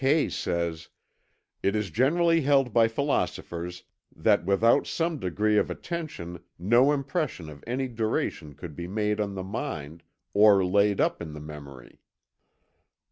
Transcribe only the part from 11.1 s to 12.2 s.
in the memory."